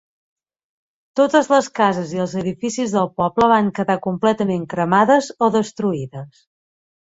Totes 1.19 1.49
les 1.55 1.69
cases 1.81 2.15
i 2.15 2.23
els 2.25 2.33
edificis 2.41 2.97
del 2.97 3.11
poble 3.23 3.51
van 3.53 3.71
quedar 3.81 4.01
completament 4.09 4.67
cremades 4.75 5.33
o 5.51 5.55
destruïdes. 5.61 6.45